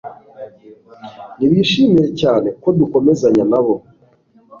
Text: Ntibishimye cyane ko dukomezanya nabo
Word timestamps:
Ntibishimye 1.37 2.03
cyane 2.21 2.47
ko 2.61 2.67
dukomezanya 2.79 3.43
nabo 3.51 3.75